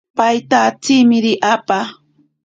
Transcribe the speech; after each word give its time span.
Paita 0.17 0.57
antsimiri 0.69 1.33
apa. 1.53 1.79